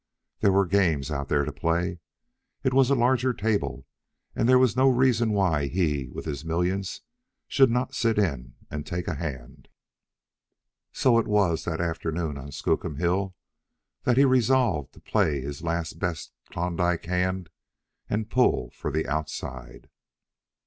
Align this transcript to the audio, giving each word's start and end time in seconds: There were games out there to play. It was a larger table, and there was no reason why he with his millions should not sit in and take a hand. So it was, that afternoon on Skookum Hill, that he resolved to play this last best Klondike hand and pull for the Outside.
There 0.39 0.51
were 0.51 0.65
games 0.65 1.11
out 1.11 1.27
there 1.29 1.45
to 1.45 1.51
play. 1.51 1.99
It 2.63 2.73
was 2.73 2.89
a 2.89 2.95
larger 2.95 3.33
table, 3.35 3.85
and 4.35 4.49
there 4.49 4.57
was 4.57 4.75
no 4.75 4.89
reason 4.89 5.31
why 5.31 5.67
he 5.67 6.07
with 6.07 6.25
his 6.25 6.43
millions 6.43 7.01
should 7.47 7.69
not 7.69 7.93
sit 7.93 8.17
in 8.17 8.55
and 8.71 8.83
take 8.83 9.07
a 9.07 9.13
hand. 9.13 9.67
So 10.91 11.19
it 11.19 11.27
was, 11.27 11.65
that 11.65 11.79
afternoon 11.79 12.35
on 12.39 12.51
Skookum 12.51 12.95
Hill, 12.95 13.35
that 14.03 14.17
he 14.17 14.25
resolved 14.25 14.93
to 14.95 14.99
play 15.01 15.41
this 15.41 15.61
last 15.61 15.99
best 15.99 16.33
Klondike 16.49 17.05
hand 17.05 17.51
and 18.09 18.27
pull 18.27 18.71
for 18.71 18.89
the 18.91 19.07
Outside. 19.07 19.87